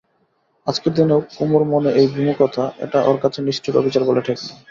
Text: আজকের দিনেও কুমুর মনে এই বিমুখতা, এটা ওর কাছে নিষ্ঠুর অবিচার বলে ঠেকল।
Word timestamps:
আজকের 0.67 0.93
দিনেও 0.93 1.19
কুমুর 1.31 1.63
মনে 1.71 1.89
এই 1.93 2.07
বিমুখতা, 2.13 2.63
এটা 2.85 2.99
ওর 3.03 3.17
কাছে 3.23 3.39
নিষ্ঠুর 3.41 3.79
অবিচার 3.81 4.03
বলে 4.05 4.21
ঠেকল। 4.27 4.45